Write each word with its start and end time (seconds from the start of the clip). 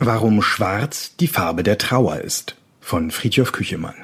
Warum 0.00 0.42
Schwarz 0.42 1.16
die 1.16 1.28
Farbe 1.28 1.62
der 1.62 1.78
Trauer 1.78 2.20
ist 2.20 2.56
von 2.80 3.10
Friedhof 3.10 3.52
Küchemann. 3.52 3.94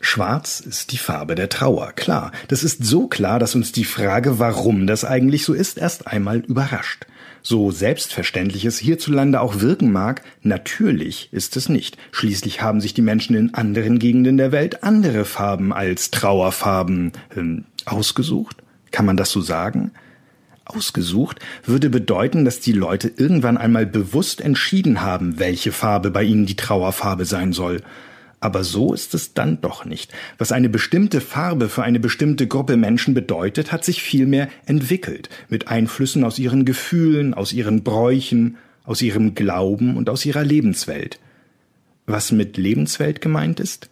Schwarz 0.00 0.58
ist 0.60 0.90
die 0.90 0.98
Farbe 0.98 1.34
der 1.34 1.48
Trauer, 1.48 1.92
klar. 1.92 2.32
Das 2.48 2.64
ist 2.64 2.84
so 2.84 3.06
klar, 3.06 3.38
dass 3.38 3.54
uns 3.54 3.70
die 3.72 3.84
Frage, 3.84 4.38
warum 4.38 4.86
das 4.86 5.04
eigentlich 5.04 5.44
so 5.44 5.52
ist, 5.52 5.78
erst 5.78 6.06
einmal 6.06 6.38
überrascht. 6.38 7.06
So 7.42 7.70
selbstverständlich 7.70 8.64
es 8.64 8.78
hierzulande 8.78 9.40
auch 9.40 9.60
wirken 9.60 9.92
mag, 9.92 10.22
natürlich 10.42 11.28
ist 11.32 11.56
es 11.56 11.68
nicht. 11.68 11.98
Schließlich 12.10 12.62
haben 12.62 12.80
sich 12.80 12.94
die 12.94 13.02
Menschen 13.02 13.36
in 13.36 13.54
anderen 13.54 13.98
Gegenden 13.98 14.38
der 14.38 14.50
Welt 14.50 14.82
andere 14.82 15.24
Farben 15.24 15.72
als 15.72 16.10
Trauerfarben 16.10 17.12
ähm, 17.36 17.64
ausgesucht. 17.84 18.56
Kann 18.90 19.06
man 19.06 19.16
das 19.16 19.30
so 19.30 19.40
sagen? 19.40 19.92
Ausgesucht 20.74 21.38
würde 21.64 21.90
bedeuten, 21.90 22.44
dass 22.44 22.60
die 22.60 22.72
Leute 22.72 23.10
irgendwann 23.16 23.56
einmal 23.56 23.86
bewusst 23.86 24.40
entschieden 24.40 25.02
haben, 25.02 25.38
welche 25.38 25.72
Farbe 25.72 26.10
bei 26.10 26.22
ihnen 26.22 26.46
die 26.46 26.56
Trauerfarbe 26.56 27.24
sein 27.24 27.52
soll. 27.52 27.82
Aber 28.40 28.64
so 28.64 28.92
ist 28.92 29.14
es 29.14 29.34
dann 29.34 29.60
doch 29.60 29.84
nicht. 29.84 30.12
Was 30.36 30.50
eine 30.50 30.68
bestimmte 30.68 31.20
Farbe 31.20 31.68
für 31.68 31.84
eine 31.84 32.00
bestimmte 32.00 32.48
Gruppe 32.48 32.76
Menschen 32.76 33.14
bedeutet, 33.14 33.70
hat 33.70 33.84
sich 33.84 34.02
vielmehr 34.02 34.48
entwickelt, 34.66 35.28
mit 35.48 35.68
Einflüssen 35.68 36.24
aus 36.24 36.40
ihren 36.40 36.64
Gefühlen, 36.64 37.34
aus 37.34 37.52
ihren 37.52 37.84
Bräuchen, 37.84 38.56
aus 38.84 39.00
ihrem 39.00 39.36
Glauben 39.36 39.96
und 39.96 40.10
aus 40.10 40.26
ihrer 40.26 40.42
Lebenswelt. 40.42 41.20
Was 42.06 42.32
mit 42.32 42.56
Lebenswelt 42.56 43.20
gemeint 43.20 43.60
ist? 43.60 43.88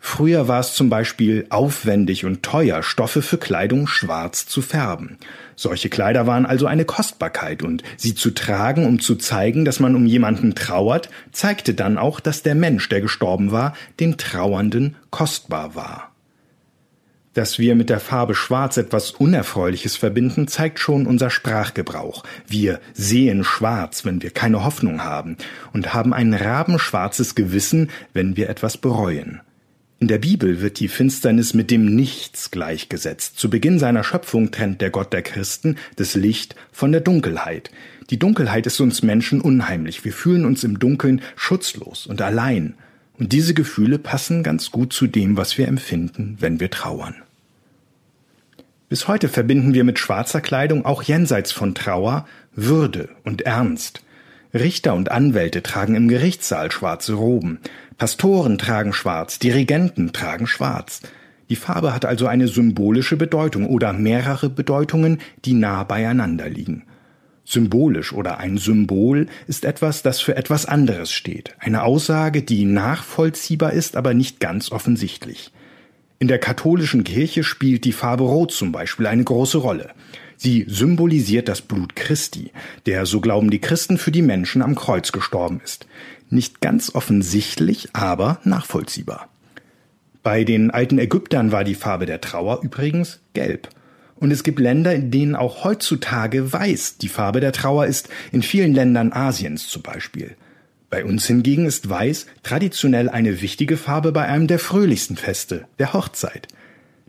Früher 0.00 0.46
war 0.48 0.60
es 0.60 0.74
zum 0.74 0.88
Beispiel 0.90 1.46
aufwendig 1.50 2.24
und 2.24 2.42
teuer, 2.42 2.82
Stoffe 2.82 3.20
für 3.20 3.38
Kleidung 3.38 3.86
schwarz 3.86 4.46
zu 4.46 4.62
färben. 4.62 5.18
Solche 5.56 5.88
Kleider 5.88 6.26
waren 6.26 6.46
also 6.46 6.66
eine 6.66 6.84
Kostbarkeit 6.84 7.62
und 7.62 7.82
sie 7.96 8.14
zu 8.14 8.30
tragen, 8.30 8.86
um 8.86 9.00
zu 9.00 9.16
zeigen, 9.16 9.64
dass 9.64 9.80
man 9.80 9.96
um 9.96 10.06
jemanden 10.06 10.54
trauert, 10.54 11.10
zeigte 11.32 11.74
dann 11.74 11.98
auch, 11.98 12.20
dass 12.20 12.42
der 12.42 12.54
Mensch, 12.54 12.88
der 12.88 13.00
gestorben 13.00 13.50
war, 13.50 13.74
den 13.98 14.16
Trauernden 14.16 14.96
kostbar 15.10 15.74
war. 15.74 16.12
Dass 17.34 17.58
wir 17.58 17.74
mit 17.74 17.90
der 17.90 18.00
Farbe 18.00 18.34
Schwarz 18.34 18.76
etwas 18.76 19.10
Unerfreuliches 19.10 19.96
verbinden, 19.96 20.48
zeigt 20.48 20.78
schon 20.78 21.06
unser 21.06 21.30
Sprachgebrauch. 21.30 22.24
Wir 22.46 22.80
sehen 22.94 23.44
schwarz, 23.44 24.04
wenn 24.04 24.22
wir 24.22 24.30
keine 24.30 24.64
Hoffnung 24.64 25.04
haben, 25.04 25.36
und 25.72 25.92
haben 25.92 26.12
ein 26.12 26.34
rabenschwarzes 26.34 27.34
Gewissen, 27.34 27.90
wenn 28.12 28.36
wir 28.36 28.48
etwas 28.48 28.76
bereuen. 28.76 29.40
In 30.00 30.06
der 30.06 30.18
Bibel 30.18 30.60
wird 30.60 30.78
die 30.78 30.86
Finsternis 30.86 31.54
mit 31.54 31.72
dem 31.72 31.96
Nichts 31.96 32.52
gleichgesetzt. 32.52 33.36
Zu 33.36 33.50
Beginn 33.50 33.80
seiner 33.80 34.04
Schöpfung 34.04 34.52
trennt 34.52 34.80
der 34.80 34.90
Gott 34.90 35.12
der 35.12 35.22
Christen 35.22 35.76
das 35.96 36.14
Licht 36.14 36.54
von 36.70 36.92
der 36.92 37.00
Dunkelheit. 37.00 37.72
Die 38.10 38.18
Dunkelheit 38.18 38.66
ist 38.68 38.78
uns 38.78 39.02
Menschen 39.02 39.40
unheimlich. 39.40 40.04
Wir 40.04 40.12
fühlen 40.12 40.44
uns 40.44 40.62
im 40.62 40.78
Dunkeln 40.78 41.20
schutzlos 41.34 42.06
und 42.06 42.22
allein. 42.22 42.74
Und 43.18 43.32
diese 43.32 43.54
Gefühle 43.54 43.98
passen 43.98 44.44
ganz 44.44 44.70
gut 44.70 44.92
zu 44.92 45.08
dem, 45.08 45.36
was 45.36 45.58
wir 45.58 45.66
empfinden, 45.66 46.36
wenn 46.38 46.60
wir 46.60 46.70
trauern. 46.70 47.16
Bis 48.88 49.08
heute 49.08 49.28
verbinden 49.28 49.74
wir 49.74 49.82
mit 49.82 49.98
schwarzer 49.98 50.40
Kleidung 50.40 50.84
auch 50.84 51.02
jenseits 51.02 51.50
von 51.50 51.74
Trauer 51.74 52.28
Würde 52.54 53.08
und 53.24 53.42
Ernst. 53.42 54.02
Richter 54.54 54.94
und 54.94 55.10
Anwälte 55.10 55.62
tragen 55.62 55.94
im 55.94 56.08
Gerichtssaal 56.08 56.72
schwarze 56.72 57.14
Roben. 57.14 57.58
Pastoren 57.98 58.58
tragen 58.58 58.92
schwarz, 58.92 59.38
Dirigenten 59.38 60.12
tragen 60.12 60.46
schwarz. 60.46 61.02
Die 61.50 61.56
Farbe 61.56 61.94
hat 61.94 62.04
also 62.04 62.26
eine 62.26 62.48
symbolische 62.48 63.16
Bedeutung 63.16 63.66
oder 63.66 63.92
mehrere 63.92 64.50
Bedeutungen, 64.50 65.20
die 65.44 65.54
nah 65.54 65.84
beieinander 65.84 66.48
liegen. 66.48 66.84
Symbolisch 67.44 68.12
oder 68.12 68.38
ein 68.38 68.58
Symbol 68.58 69.26
ist 69.46 69.64
etwas, 69.64 70.02
das 70.02 70.20
für 70.20 70.36
etwas 70.36 70.66
anderes 70.66 71.10
steht, 71.10 71.54
eine 71.58 71.82
Aussage, 71.82 72.42
die 72.42 72.66
nachvollziehbar 72.66 73.72
ist, 73.72 73.96
aber 73.96 74.12
nicht 74.12 74.38
ganz 74.38 74.70
offensichtlich. 74.70 75.50
In 76.18 76.28
der 76.28 76.38
katholischen 76.38 77.04
Kirche 77.04 77.44
spielt 77.44 77.84
die 77.84 77.92
Farbe 77.92 78.24
Rot 78.24 78.52
zum 78.52 78.72
Beispiel 78.72 79.06
eine 79.06 79.24
große 79.24 79.58
Rolle. 79.58 79.90
Sie 80.40 80.64
symbolisiert 80.68 81.48
das 81.48 81.60
Blut 81.60 81.96
Christi, 81.96 82.52
der, 82.86 83.06
so 83.06 83.20
glauben 83.20 83.50
die 83.50 83.58
Christen, 83.58 83.98
für 83.98 84.12
die 84.12 84.22
Menschen 84.22 84.62
am 84.62 84.76
Kreuz 84.76 85.10
gestorben 85.10 85.60
ist. 85.64 85.88
Nicht 86.30 86.60
ganz 86.60 86.94
offensichtlich, 86.94 87.88
aber 87.92 88.38
nachvollziehbar. 88.44 89.28
Bei 90.22 90.44
den 90.44 90.70
alten 90.70 91.00
Ägyptern 91.00 91.50
war 91.50 91.64
die 91.64 91.74
Farbe 91.74 92.06
der 92.06 92.20
Trauer 92.20 92.60
übrigens 92.62 93.18
gelb. 93.34 93.68
Und 94.14 94.30
es 94.30 94.44
gibt 94.44 94.60
Länder, 94.60 94.94
in 94.94 95.10
denen 95.10 95.34
auch 95.34 95.64
heutzutage 95.64 96.52
weiß 96.52 96.98
die 96.98 97.08
Farbe 97.08 97.40
der 97.40 97.52
Trauer 97.52 97.86
ist, 97.86 98.08
in 98.30 98.42
vielen 98.42 98.74
Ländern 98.74 99.12
Asiens 99.12 99.66
zum 99.66 99.82
Beispiel. 99.82 100.36
Bei 100.88 101.04
uns 101.04 101.26
hingegen 101.26 101.66
ist 101.66 101.88
Weiß 101.88 102.26
traditionell 102.44 103.08
eine 103.08 103.42
wichtige 103.42 103.76
Farbe 103.76 104.12
bei 104.12 104.24
einem 104.26 104.46
der 104.46 104.60
fröhlichsten 104.60 105.16
Feste, 105.16 105.66
der 105.80 105.92
Hochzeit. 105.94 106.46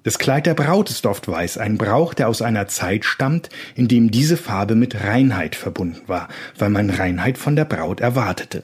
Das 0.03 0.17
Kleid 0.17 0.45
der 0.45 0.53
Braut 0.53 0.89
ist 0.89 1.05
oft 1.05 1.27
weiß, 1.27 1.57
ein 1.57 1.77
Brauch, 1.77 2.13
der 2.13 2.29
aus 2.29 2.41
einer 2.41 2.67
Zeit 2.67 3.03
stammt, 3.03 3.49
in 3.75 3.87
dem 3.87 4.11
diese 4.11 4.37
Farbe 4.37 4.75
mit 4.75 5.03
Reinheit 5.03 5.55
verbunden 5.55 6.01
war, 6.07 6.29
weil 6.57 6.69
man 6.69 6.89
Reinheit 6.89 7.37
von 7.37 7.55
der 7.55 7.65
Braut 7.65 7.99
erwartete. 7.99 8.63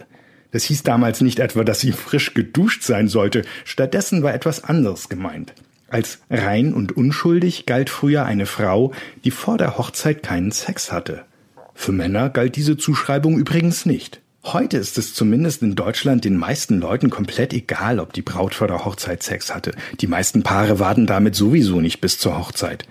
Das 0.52 0.64
hieß 0.64 0.84
damals 0.84 1.20
nicht 1.20 1.40
etwa, 1.40 1.66
dass 1.66 1.82
sie 1.82 1.92
frisch 1.92 2.34
geduscht 2.34 2.84
sein 2.84 3.10
sollte, 3.10 3.42
stattdessen 3.66 4.24
war 4.24 4.34
etwas 4.34 4.64
anderes 4.64 5.10
gemeint. 5.10 5.54
Als 5.90 6.20
rein 6.30 6.74
und 6.74 6.96
unschuldig 6.96 7.66
galt 7.66 7.90
früher 7.90 8.26
eine 8.26 8.46
Frau, 8.46 8.94
die 9.26 9.32
vor 9.32 9.58
der 9.58 9.78
Hochzeit 9.78 10.24
keinen 10.24 10.52
Sex 10.52 10.92
hatte. 10.92 11.26
Für 11.74 11.92
Männer 11.92 12.30
galt 12.30 12.56
diese 12.56 12.78
Zuschreibung 12.78 13.38
übrigens 13.38 13.86
nicht. 13.86 14.22
Heute 14.46 14.78
ist 14.78 15.00
es 15.00 15.16
zumindest 15.16 15.64
in 15.64 15.74
Deutschland 15.74 16.24
den 16.24 16.38
meisten 16.38 16.80
Leuten 16.80 17.10
komplett 17.10 17.52
egal, 17.52 18.00
ob 18.00 18.14
die 18.14 18.22
Braut 18.22 18.54
vor 18.54 18.68
der 18.68 18.86
Hochzeit 18.86 19.24
Sex 19.24 19.54
hatte. 19.54 19.72
Die 20.02 20.08
meisten 20.08 20.44
Paare 20.44 20.78
warten 20.78 21.08
damit 21.08 21.34
sowieso 21.34 21.82
nicht 21.82 22.00
bis 22.00 22.20
zur 22.20 22.38
Hochzeit. 22.38 22.86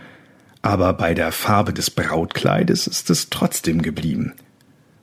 Aber 0.63 0.93
bei 0.95 1.15
der 1.15 1.31
Farbe 1.31 1.73
des 1.73 1.91
Brautkleides 1.91 2.89
ist 2.89 3.09
es 3.09 3.31
trotzdem 3.31 3.83
geblieben. 3.83 4.33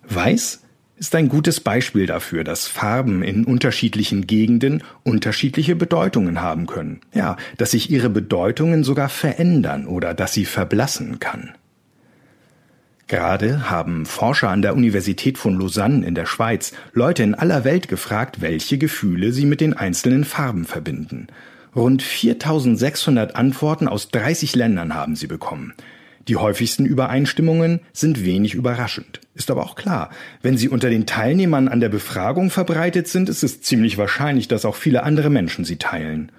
Weiß 0.09 0.59
ist 0.97 1.16
ein 1.16 1.29
gutes 1.29 1.61
Beispiel 1.61 2.06
dafür, 2.06 2.44
dass 2.44 2.67
Farben 2.67 3.23
in 3.23 3.45
unterschiedlichen 3.45 4.28
Gegenden 4.28 4.84
unterschiedliche 5.03 5.78
Bedeutungen 5.78 6.41
haben 6.41 6.67
können. 6.67 7.00
Ja, 7.13 7.38
dass 7.57 7.72
sich 7.72 7.90
ihre 7.90 8.09
Bedeutungen 8.09 8.84
sogar 8.84 9.07
verändern 9.07 9.88
oder 9.88 10.13
dass 10.13 10.34
sie 10.34 10.45
verblassen 10.45 11.19
kann. 11.19 11.53
Gerade 13.11 13.69
haben 13.69 14.05
Forscher 14.05 14.47
an 14.47 14.61
der 14.61 14.73
Universität 14.73 15.38
von 15.38 15.59
Lausanne 15.59 16.07
in 16.07 16.16
der 16.16 16.25
Schweiz 16.25 16.72
Leute 16.94 17.23
in 17.23 17.35
aller 17.35 17.66
Welt 17.66 17.89
gefragt, 17.89 18.39
welche 18.39 18.77
Gefühle 18.77 19.33
sie 19.33 19.45
mit 19.45 19.59
den 19.59 19.73
einzelnen 19.73 20.23
Farben 20.23 20.63
verbinden. 20.63 21.27
Rund 21.75 22.03
4600 22.03 23.35
Antworten 23.35 23.89
aus 23.89 24.11
30 24.11 24.55
Ländern 24.55 24.95
haben 24.95 25.17
sie 25.17 25.27
bekommen. 25.27 25.73
Die 26.29 26.38
häufigsten 26.38 26.85
Übereinstimmungen 26.85 27.81
sind 27.91 28.23
wenig 28.23 28.53
überraschend. 28.53 29.19
Ist 29.35 29.51
aber 29.51 29.63
auch 29.63 29.75
klar, 29.75 30.09
wenn 30.41 30.55
sie 30.55 30.69
unter 30.69 30.89
den 30.89 31.05
Teilnehmern 31.05 31.67
an 31.67 31.81
der 31.81 31.89
Befragung 31.89 32.49
verbreitet 32.49 33.09
sind, 33.09 33.28
ist 33.28 33.43
es 33.43 33.61
ziemlich 33.61 33.97
wahrscheinlich, 33.97 34.47
dass 34.47 34.63
auch 34.63 34.75
viele 34.75 35.03
andere 35.03 35.29
Menschen 35.29 35.66
sie 35.66 35.75
teilen. 35.75 36.31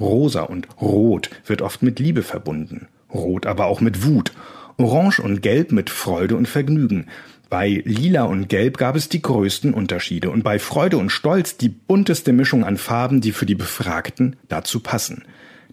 Rosa 0.00 0.42
und 0.42 0.66
Rot 0.80 1.30
wird 1.46 1.62
oft 1.62 1.84
mit 1.84 2.00
Liebe 2.00 2.24
verbunden, 2.24 2.88
Rot 3.14 3.46
aber 3.46 3.66
auch 3.66 3.80
mit 3.80 4.04
Wut, 4.04 4.32
Orange 4.78 5.20
und 5.20 5.42
Gelb 5.42 5.72
mit 5.72 5.90
Freude 5.90 6.36
und 6.36 6.48
Vergnügen. 6.48 7.06
Bei 7.48 7.82
Lila 7.84 8.24
und 8.24 8.48
Gelb 8.48 8.76
gab 8.76 8.96
es 8.96 9.08
die 9.08 9.22
größten 9.22 9.72
Unterschiede 9.72 10.30
und 10.30 10.42
bei 10.42 10.58
Freude 10.58 10.98
und 10.98 11.10
Stolz 11.10 11.56
die 11.56 11.68
bunteste 11.68 12.32
Mischung 12.32 12.64
an 12.64 12.76
Farben, 12.76 13.20
die 13.20 13.32
für 13.32 13.46
die 13.46 13.54
Befragten 13.54 14.36
dazu 14.48 14.80
passen. 14.80 15.24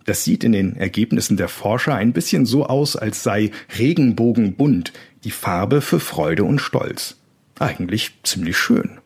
Das 0.05 0.23
sieht 0.23 0.43
in 0.43 0.51
den 0.51 0.75
Ergebnissen 0.75 1.37
der 1.37 1.47
Forscher 1.47 1.95
ein 1.95 2.13
bisschen 2.13 2.45
so 2.45 2.65
aus, 2.65 2.95
als 2.95 3.23
sei 3.23 3.51
Regenbogenbunt 3.77 4.93
die 5.23 5.31
Farbe 5.31 5.81
für 5.81 5.99
Freude 5.99 6.43
und 6.43 6.59
Stolz. 6.59 7.17
Eigentlich 7.59 8.11
ziemlich 8.23 8.57
schön. 8.57 8.99